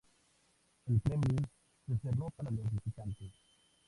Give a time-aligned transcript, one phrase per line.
[0.87, 1.47] El Kremlin
[1.85, 3.31] se cerró para los visitantes.